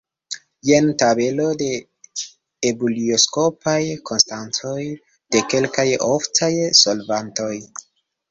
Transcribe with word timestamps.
Jen 0.67 0.85
tabelo 1.01 1.43
de 1.59 1.67
ebulioskopaj 2.69 3.75
konstantoj 4.11 4.87
de 5.35 5.45
kelkaj 5.53 5.87
oftaj 6.07 6.53
solvantoj. 6.83 7.55